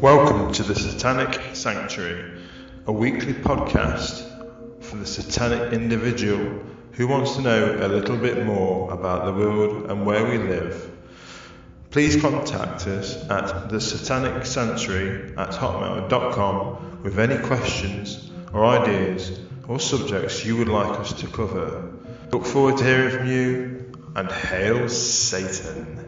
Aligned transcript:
Welcome 0.00 0.52
to 0.52 0.62
the 0.62 0.76
Satanic 0.76 1.56
Sanctuary, 1.56 2.40
a 2.86 2.92
weekly 2.92 3.32
podcast 3.32 4.24
for 4.80 4.94
the 4.94 5.04
satanic 5.04 5.72
individual 5.72 6.62
who 6.92 7.08
wants 7.08 7.34
to 7.34 7.42
know 7.42 7.80
a 7.80 7.88
little 7.88 8.16
bit 8.16 8.46
more 8.46 8.92
about 8.92 9.24
the 9.24 9.32
world 9.32 9.90
and 9.90 10.06
where 10.06 10.24
we 10.24 10.38
live. 10.38 10.88
Please 11.90 12.14
contact 12.14 12.86
us 12.86 13.28
at 13.28 13.70
the 13.70 13.80
Satanic 13.80 14.46
Sanctuary 14.46 15.34
at 15.36 15.50
hotmail.com 15.50 17.02
with 17.02 17.18
any 17.18 17.44
questions 17.44 18.30
or 18.52 18.64
ideas 18.66 19.36
or 19.66 19.80
subjects 19.80 20.44
you 20.44 20.58
would 20.58 20.68
like 20.68 21.00
us 21.00 21.12
to 21.14 21.26
cover. 21.26 21.92
Look 22.30 22.46
forward 22.46 22.76
to 22.78 22.84
hearing 22.84 23.10
from 23.10 23.26
you 23.26 23.92
and 24.14 24.30
hail 24.30 24.88
Satan. 24.88 26.07